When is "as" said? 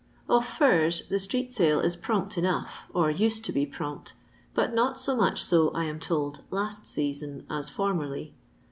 7.51-7.69